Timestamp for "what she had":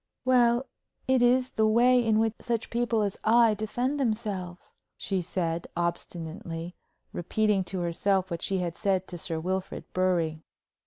8.31-8.75